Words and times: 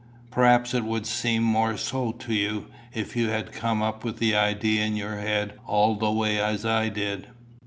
"Perhaps 0.31 0.73
it 0.73 0.83
would 0.83 1.05
seem 1.05 1.43
more 1.43 1.77
so 1.77 2.11
to 2.11 2.33
you, 2.33 2.65
if 2.91 3.15
you 3.15 3.29
had 3.29 3.51
come 3.51 3.83
up 3.83 4.03
with 4.03 4.17
the 4.17 4.35
idea 4.35 4.83
in 4.83 4.95
your 4.95 5.19
head 5.19 5.59
all 5.67 5.93
the 5.93 6.11
way, 6.11 6.39
as 6.39 6.65
I 6.65 6.89
did. 6.89 7.27